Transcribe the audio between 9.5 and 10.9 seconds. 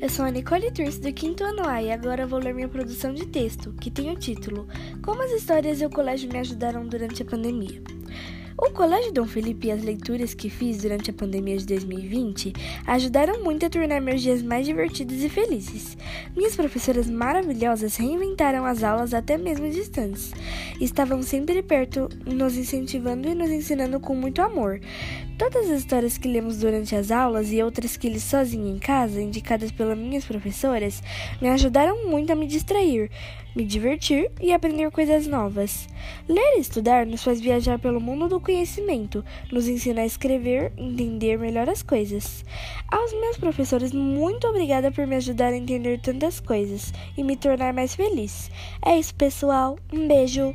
e as leituras que fiz